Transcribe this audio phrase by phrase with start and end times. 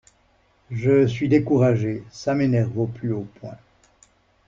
[0.71, 3.59] Je suis découragé, ça m’énerve au plus haut point!